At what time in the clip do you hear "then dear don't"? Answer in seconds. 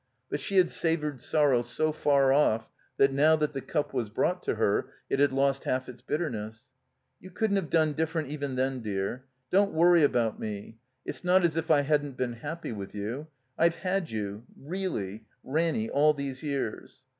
8.55-9.73